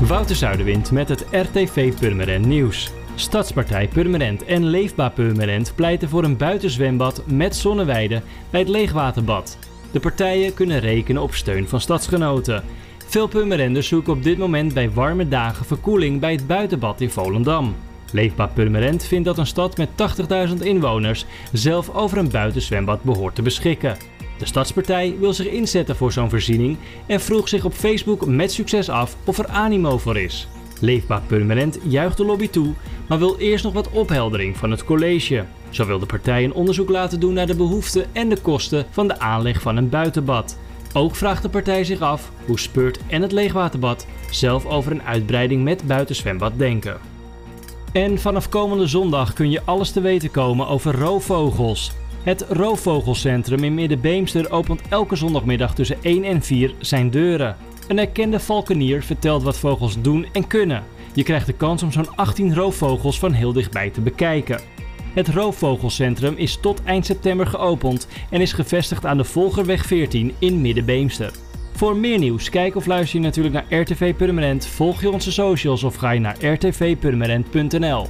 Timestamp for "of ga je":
75.82-76.20